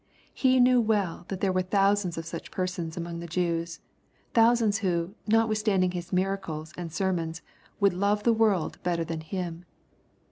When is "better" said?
8.81-9.03